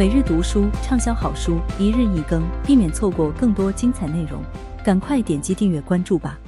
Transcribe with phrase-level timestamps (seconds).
[0.00, 4.42] 每日读书畅销好书，一日一更，避免错过更多精彩内容。
[4.82, 6.40] 赶快点击订阅关注吧！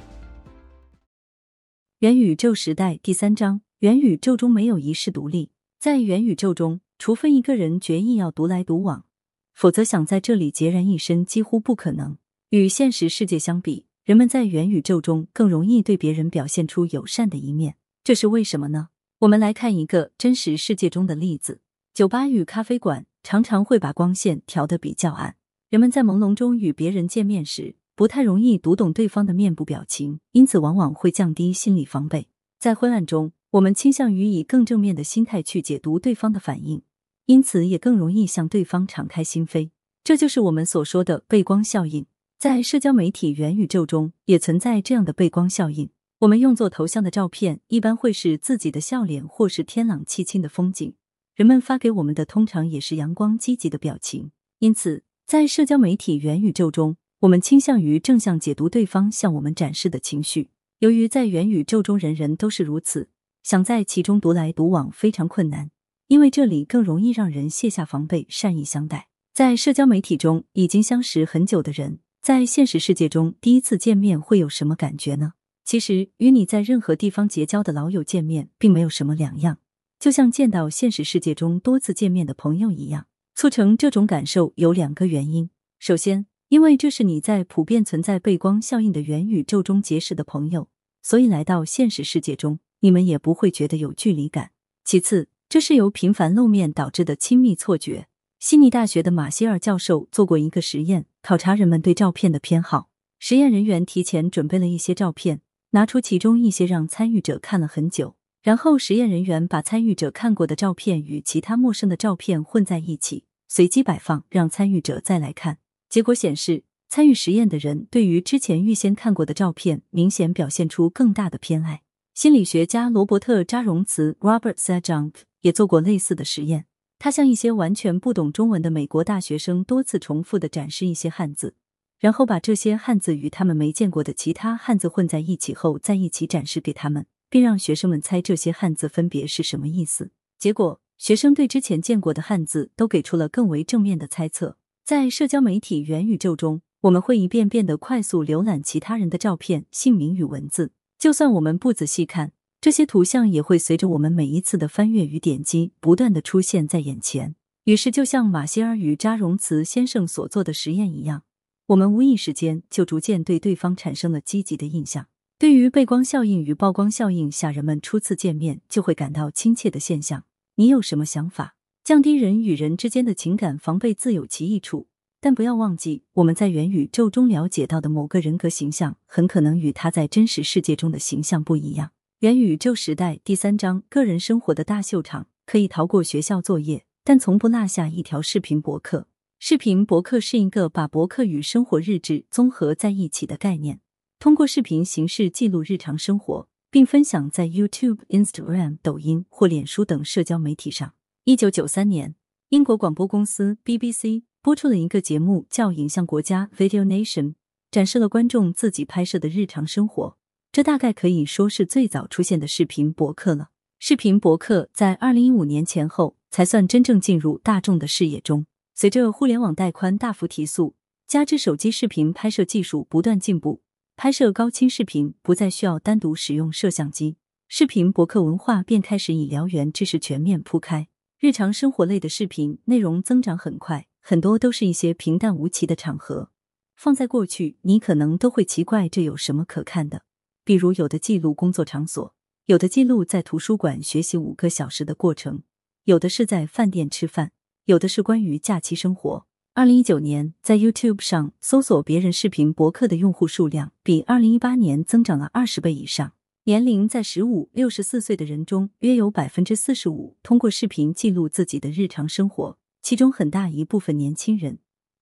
[1.99, 5.51] 元宇宙时代第三章：元宇宙中没有一世独立。
[5.79, 9.05] 在元宇宙中，除非一个人决意要独来独往，
[9.53, 12.17] 否则想在这里孑然一身几乎不可能。
[12.49, 18.89] 与现实世界相比，人们在元宇宙中更容易对别人表现出友善的一面，这是为什么呢？
[19.19, 21.59] 我们来看一个真实世界中的例子：
[21.93, 23.05] 酒吧与咖啡馆。
[23.23, 25.35] 常常会把光线调得比较暗。
[25.69, 32.27] 人们在朦胧中与别人见面时，不太容易读懂对方的面部表情，因此往往会降低心理防备。
[32.59, 36.83] 在昏暗中，我们倾向于以更正面的心态去解读对方的反应，
[37.25, 39.71] 因此也更容易向对方敞开心扉。
[40.03, 42.05] 这就是我们所说的背光效应。
[42.37, 45.89] 在社交媒体元宇宙中，也存在这样的背光效应。
[46.19, 50.93] 我们用作头像的照片，一般会是自己的笑脸，或是天朗气清的风景。
[51.35, 60.51] 人们发给我们的通常也是阳光积极的表情，因此在社交媒体元宇宙中，我们倾向于正向解读对方向我们展示的情绪。
[60.77, 63.09] 由于在元宇宙中人人都是如此，
[63.41, 65.71] 想在其中独来独往非常困难，
[66.07, 69.07] 因为这里更容易让人卸下防备，善意相待。
[69.33, 75.33] 在社交媒体中已经相识很久的人，在现实世界中第一次见面会有什么感觉呢？
[75.65, 79.57] 其实与你在任何地方结交的老友见面并没有什么两样。
[80.03, 85.49] 就像见到现实世界中多次见面的朋友一样，促成这种感受有两个原因。
[85.79, 90.67] 首先，因为这是你在普遍存在背光效应的元宇宙中结识的朋友，
[91.01, 94.51] 所以来到现实世界中，你们也不会觉得有距离感。
[94.83, 98.07] 其次，这是由频繁露面导致的亲密错觉。
[98.41, 102.89] 悉尼大学的马歇尔教授做过一个实验，考察人们对照片的偏好。
[103.19, 108.17] 实验人员提前准备了一些照片，拿出其中一些让参与者看了很久。
[108.43, 115.59] 然后，实验人员把参与者看过的照片与其他陌生的照片混在一起，随机摆放，让参与者再来看。
[115.87, 121.83] 结果显示，参与实验的人对于之前预先看过的照片，明显表现出更大的偏爱。
[122.13, 126.65] 心理学家罗伯特扎荣茨 （Robert s a j u n k 也做过类似的实验。
[126.99, 131.55] 他向一些完全不懂中文的美国大学生多次重复的展示一些汉字，
[131.97, 137.05] 然后把这些汉字与他们没见过的其他汉字混在一起后，再一起展示给他们。
[137.33, 140.11] 并让学生们猜这些汉字分别是什么意思。
[140.37, 144.55] 结果，学生对之前见过的汉字都给出了更为正面的猜测。
[144.85, 157.33] 在社交媒体元宇宙中，我们会一遍遍的快速浏览其他人的照片、姓名与文字，就算我们不仔细看，这些图像也会随着我们每一次的翻阅与点击，不断的出现在眼前。
[157.63, 161.23] 于是，就像马歇尔与扎荣茨先生所做的实验一样，
[161.65, 165.07] 我们无意识间就逐渐对对方产生了积极的印象。
[165.43, 170.23] 对于背光效应与曝光效应下人们初次见面就会感到亲切的现象，
[170.55, 171.57] 你有什么想法？
[171.83, 174.87] 降低人与人之间的情感防备自有其益处，
[175.19, 181.91] 但不要忘记，我们在元宇宙中了解到的某个人格形象，很可能与他在真实世界中的形象不一样。
[182.19, 189.07] 元宇宙时代第三章：个人生活的大秀场，可以逃过学校作业，但从不落下一条视频博客。
[189.39, 193.81] 视频博客是一个把博客与生活日志综合在一起的概念。
[194.23, 200.93] 通过视频形式记录日常生活，并分享在 YouTube、Instagram、抖音或脸书等社交媒体上。
[201.25, 202.15] 一九九三年，
[202.47, 207.33] 英国广播公司 BBC 播出了一个节目，叫《影像国家》（Video Nation），
[207.69, 210.17] 展示了观众自己拍摄的日常生活。
[210.53, 213.49] 这大概可以说是最早出现的视频博客了。
[213.79, 218.45] 视频博客在二零一五年前后才算真正进入大众的视野中。
[218.73, 220.75] 随着互联网带宽大幅提速，
[221.05, 223.62] 加之手机视频拍摄技术不断进步。
[223.95, 227.17] 拍摄高清视频不再需要单独使用摄像机，
[227.47, 230.89] 视频博客文化便开始以燎原之势全面铺开。
[231.19, 236.31] 日常生活类的视频内容增长很快，很多都是一些平淡无奇的场合。
[236.75, 240.03] 放在过去，你可能都会奇怪这有什么可看的。
[240.43, 242.13] 比如，有的记录工作场所，
[242.47, 245.43] 有的记录在图书馆学习五个小时的过程，
[245.85, 247.31] 有的是在饭店吃饭，
[247.65, 249.27] 有的是关于假期生活。
[249.55, 256.13] 二零一九年，在 YouTube 上搜索别人视频博客的用户数量比二零一八年增长了二十倍以上。
[256.45, 264.57] 年龄在十五六十四岁的人中，约有百分之四十五通过视频记录自己的日常生活，其中很大一部分年轻人，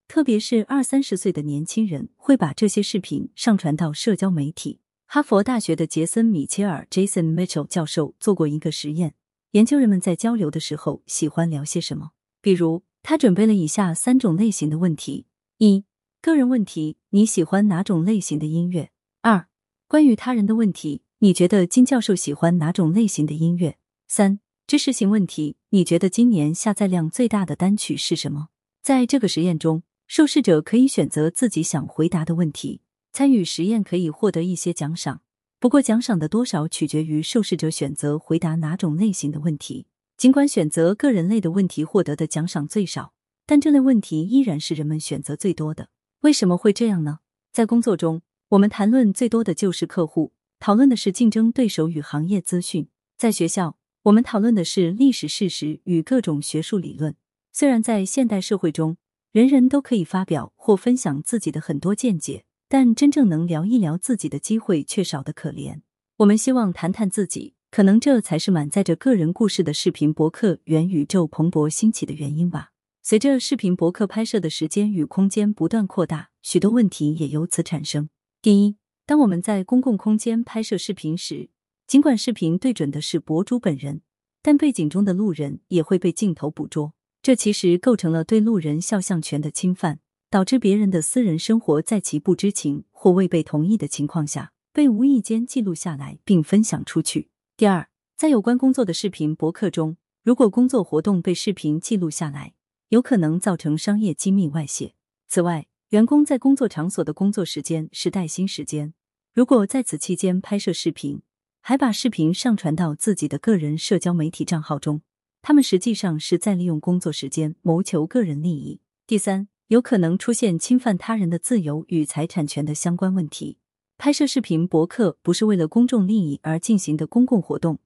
[0.10, 4.82] 特别是二三十岁的年轻人，会把这些视频上传到社交媒体。
[5.06, 9.14] 哈佛大学的杰森·米切尔 （Jason Mitchell） 教授做过一个实验，
[9.52, 12.12] 研究人们在交流的时候喜欢聊些什么，
[12.42, 12.84] 比如。
[13.04, 15.26] 他准备了以下三种类型的问题：
[15.58, 15.86] 一、
[16.22, 18.92] 个人问题，你喜欢哪种类型的音乐？
[19.22, 19.48] 二、
[19.88, 23.78] 关于他人的问题，你觉得金教授喜欢哪种类型的音乐？
[24.08, 28.50] 三、知识型问题：你觉得今年下载量最大的单曲是什么？
[28.84, 32.82] 在这个实验中，受试者可以选择自己想回答的问题。
[33.12, 35.22] 参与实验可以获得一些奖赏，
[35.60, 39.88] 不过奖赏的多少取决于受试者选择回答哪种类型的问题。
[40.22, 43.16] 尽管选择个人类的问题获得的奖赏最少，
[43.48, 45.90] 但这类问题依然是人们选择最多的。
[46.20, 47.22] 为什么会这样呢？
[47.52, 52.84] 在工作中，我们谈论最多的就是客户，讨论的是竞争对手与行业资讯；
[53.18, 57.16] 在学校，我们讨论的是历史事实与各种学术理论。
[57.52, 58.98] 虽然在现代社会中，
[59.32, 65.82] 人人都可以发表或分享自己的很多见解，但真正能聊一聊自己的机会却少得可怜。
[66.18, 72.72] 我们希望谈谈自己，可能这才是满载着个人故事的视频博客元宇宙蓬勃兴起的原因吧。
[73.02, 78.10] 随着视频博客拍摄的时间与空间不断扩大，许多问题也由此产生。
[78.42, 78.76] 第一，
[79.06, 81.50] 当我们在公共空间拍摄视频时，
[81.88, 84.02] 尽管视频对准的是博主本人，
[84.42, 86.94] 但背景中的路人也会被镜头捕捉。
[87.22, 97.30] 这其实构成了对路人肖像权的侵犯，导致别人的私人生活在其不知情或未被同意的情况下被无意间记录下来并分享出去。
[97.62, 102.56] 第二，在有关工作的视频博客中，如果工作活动被视频记录下来，
[102.90, 104.96] 有可能造成商业机密外泄。
[105.28, 108.96] 此外，员工在工作场所的工作时间是带薪时间，
[109.32, 111.22] 如果在此期间拍摄视频，
[111.62, 115.04] 还把视频上传到自己的个人社交媒体账号中。
[115.44, 118.82] 他们实际上是在利用工作时间谋求个人利益。
[119.06, 123.60] 第三，有可能出现侵犯他人的自由与财产权的相关问题。
[124.04, 127.78] 拍摄视频博客不是为了公众利益而进行的公共活动，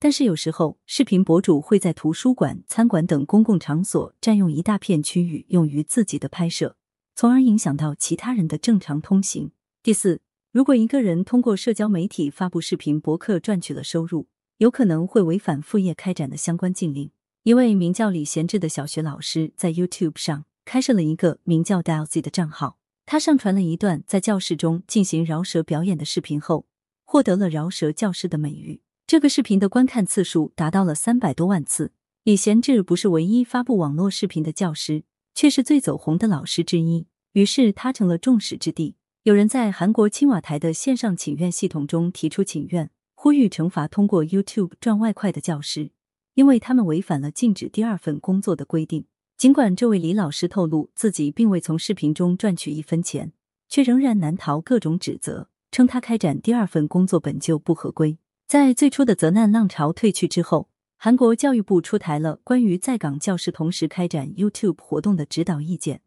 [0.00, 6.74] 但是有时候视频博主会在图书馆、餐馆等公共场所占用一大片区域用于自己的拍摄，
[7.14, 9.52] 从而影响到其他人的正常通行。
[9.84, 10.20] 第四，
[10.50, 14.26] 如果一个人通过社交媒体发布视频博客赚取了收入。
[14.58, 17.12] 有可能会违反副业开展的相关禁令。
[17.44, 22.78] 一位名叫李贤志的小学老师在 YouTube 上开设了一个名叫 Dalzy 的账号，
[23.12, 26.64] 他上传了一段在教室中进行饶舌表演的视频后，
[27.04, 28.80] 获得了饶舌教师的美誉。
[29.06, 31.92] 这个视频的观看次数达到了三百多万次。
[32.24, 35.04] 李贤志不是唯一发布网络视频的教师，
[35.34, 37.06] 却是最走红的老师之一。
[37.34, 38.96] 于是他成了众矢之的。
[39.24, 42.90] 有人在韩国青瓦台的线上请愿系统中提出请愿。
[43.14, 45.90] 呼吁惩罚通过 YouTube 赚外快的教师，
[46.32, 49.04] 因为他们违反了禁止第二份工作的规定。
[49.42, 53.32] 尽管这位李老师透露自己并未从视频中赚取一分钱，
[53.68, 58.18] 却仍然难逃各种指责，称他开展第二份工作本就不合规。
[58.46, 66.02] 在最初的责难浪潮退去之后，韩国教育部出台了关于在岗教师同时开展 YouTube 活动的指导意见，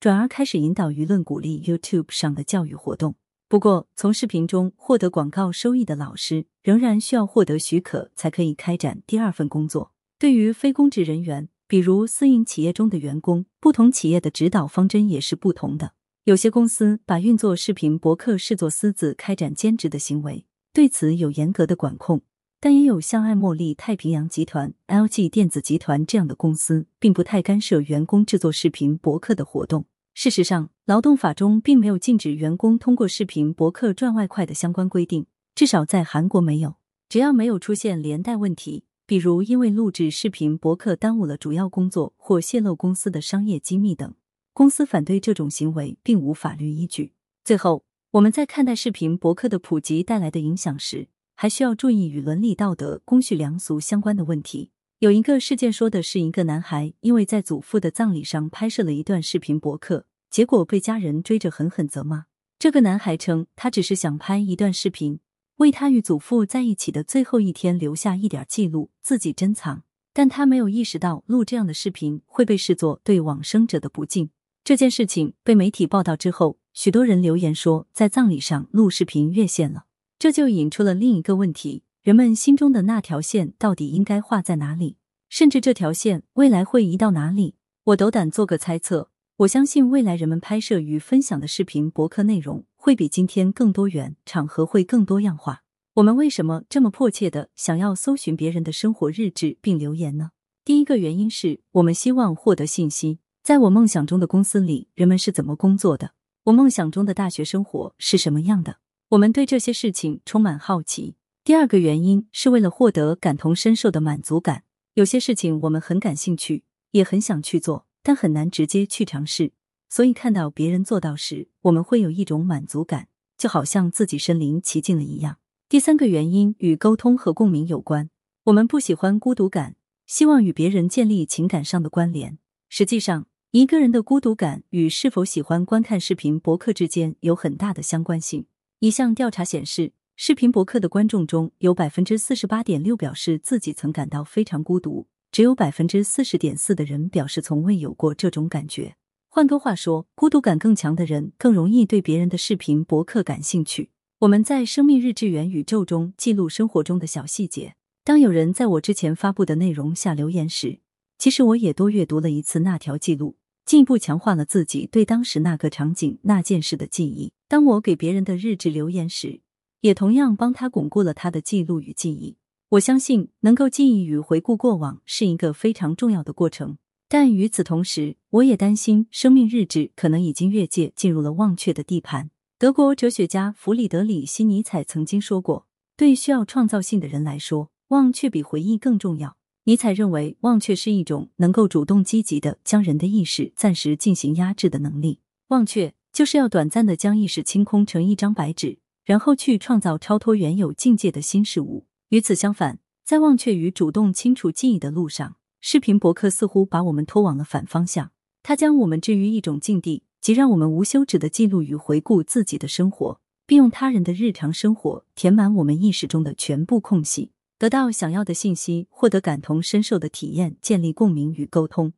[0.00, 3.16] 转而开始引导舆论鼓励 YouTube 上的教育活动。
[3.50, 9.92] 不过，从视频中获得广告收益的老师仍然需要获得许可才可以开展第二份工作。
[10.18, 15.92] 对于非公职人员，比如私营企业中的员工，不同企业的指导方针也是不同的。
[16.24, 22.22] 有些公司把运作视频博客视作私自开展兼职的行为，对此有严格的管控。
[22.58, 29.84] 但也有像爱茉莉太平洋集团、LG 电子集团这样的公司，并不太干涉员工制作视频博客的活动。
[30.14, 36.76] 事实上，劳动法中并没有禁止员工通过视频博客赚外快的相关规定，至少在韩国没有。
[37.10, 44.14] 只要没有出现连带问题，比如因为录制视频博客耽误了主要工作或泄露公司的商业机密等，
[44.52, 47.14] 公司反对这种行为并无法律依据。
[47.42, 54.72] 最后，我们在看待视频博客的普及带来的影响时，还需要注意与伦理道德、公序良俗相关的问题。
[54.98, 60.04] 有一个事件说的是一个男孩因为在祖父的葬礼上拍摄了一段视频博客。
[60.28, 62.26] 结果被家人追着狠狠责骂。
[62.58, 65.20] 这个男孩称，他只是想拍一段视频，
[65.58, 69.82] 为他与祖父在一起的最后一天留下一点记录，自己珍藏。
[70.12, 74.30] 但他没有意识到，录这样的视频会被视作对往生者的不敬。
[74.62, 79.86] 这件事情被媒体报道之后，许多人留言说，在葬礼上录视频越线了。
[80.16, 84.96] 这就引出了另一个问题：人们心中的那条线到底应该画在哪里？
[85.28, 87.56] 甚至这条线未来会移到哪里？
[87.84, 89.10] 我斗胆做个猜测。
[89.38, 95.64] 我相信未来人们拍摄与分享的视频博客内容会比今天更多元，场合会更多样化。
[95.94, 100.30] 我们为什么这么迫切的想要搜寻别人的生活日志并留言呢？
[100.64, 103.18] 第一个原因是我们希望获得信息。
[103.42, 106.12] 在我梦想中的公司里，人们是怎么工作的？
[106.44, 108.78] 我梦想中的大学生活是什么样的？
[109.08, 111.16] 我们对这些事情充满好奇。
[111.42, 114.62] 第二个原因是为了获得感同身受的满足感。
[114.94, 117.86] 有些事情我们很感兴趣，也很想去做。
[118.00, 119.52] 但很难直接去尝试，
[119.88, 125.38] 所以看到别人做到时，我们会有一种满足感，就好像自己身临其境了一样。
[125.68, 128.10] 第三个原因与沟通和共鸣有关。
[128.44, 129.76] 我们不喜欢孤独感，
[130.06, 132.38] 希望与别人建立情感上的关联。
[132.68, 138.46] 实际上，一个人的孤独感与是否喜欢观看视频博客之间有很大的相关性。
[138.78, 148.96] 一项调查显示，视频博客的观众中有百分之四十八点六表示自己曾感到非常孤独，只有百分之四十点四的人表示从未有过这种感觉。
[149.38, 153.92] 换个话说，孤独感更强的人更容易对别人的视频博客感兴趣。
[154.18, 157.76] 我们在生命日志元宇宙中记录生活中的小细节。
[158.02, 160.80] 当有人在我之前发布的内容下留言时，
[161.18, 167.30] 其实我也多阅读了一次那条记录，进一步强化了自己对当时那个场景那件事的记忆。
[167.46, 169.42] 当我给别人的日志留言时，
[169.82, 172.38] 也同样帮他巩固了他的记录与记忆。
[172.70, 176.78] 我相信，能够记忆与回顾过往是一个非常重要的过程。
[177.08, 182.30] 但与此同时，我也担心生命日志可能已经越界，进入了忘却的地盘。
[182.58, 195.20] 德国哲学家弗里德里希·尼采曾经说过：“对需要创造性的人来说，忘却比回忆更重要。”尼采认为，忘却是一种能够主动积极的将人的意识暂时进行压制的能力。
[195.48, 201.86] 忘却就是要短暂的将意识清空成一张白纸，然后去创造超脱原有境界的新事物。
[202.10, 208.12] 与此相反，在忘却与主动清除记忆的路上，视频博客似乎把我们拖往了反方向。
[208.42, 210.04] 它将我们置于一种境地。
[210.20, 221.92] 即让我们无休止的记录与回顾自己的生活，并用他人的日常生活填满我们意识中的全部空隙，得到想要的信息，获得感同身受的体验，建立共鸣与沟通，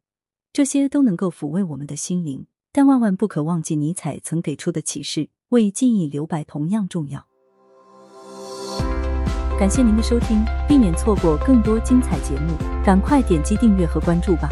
[0.52, 2.46] 这些都能够抚慰我们的心灵。
[2.70, 7.29] 但万万不可忘记尼采曾给出的启示：为记忆留白同样重要。
[9.60, 14.48] 感谢您的收听，避免错过更多精彩节目，赶快点击订阅和关注吧。